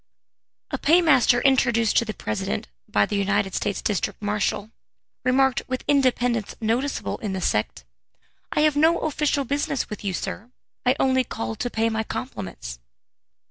A 0.71 0.79
paymaster 0.79 1.41
introduced 1.41 1.95
to 1.97 2.05
the 2.05 2.13
President 2.15 2.67
by 2.89 3.05
the 3.05 3.15
United 3.17 3.53
States 3.53 3.83
district 3.83 4.19
marshal, 4.19 4.71
remarked 5.23 5.61
with 5.67 5.83
independence 5.87 6.55
noticeable 6.59 7.19
in 7.19 7.33
the 7.33 7.39
sect: 7.39 7.83
"I 8.51 8.61
have 8.61 8.75
no 8.75 8.97
official 9.01 9.45
business 9.45 9.91
with 9.91 10.03
you, 10.03 10.13
sir 10.15 10.49
I 10.87 10.95
only 10.99 11.23
called 11.23 11.59
to 11.59 11.69
pay 11.69 11.87
my 11.89 12.03
compliments!" 12.03 12.79